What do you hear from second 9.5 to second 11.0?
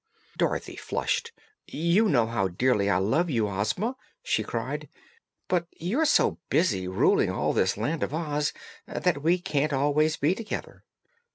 always be together."